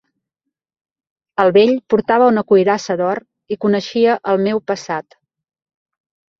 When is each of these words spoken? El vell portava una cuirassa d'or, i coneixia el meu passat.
El 1.43 1.53
vell 1.57 1.73
portava 1.95 2.31
una 2.31 2.45
cuirassa 2.53 2.97
d'or, 3.03 3.23
i 3.57 3.61
coneixia 3.69 4.19
el 4.35 4.45
meu 4.49 4.65
passat. 4.75 5.23